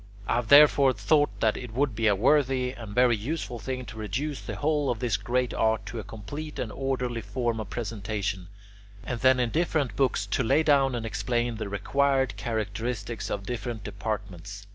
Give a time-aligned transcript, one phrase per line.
[0.27, 3.99] I have therefore thought that it would be a worthy and very useful thing to
[3.99, 8.47] reduce the whole of this great art to a complete and orderly form of presentation,
[9.05, 13.83] and then in different books to lay down and explain the required characteristics of different
[13.83, 14.65] departments.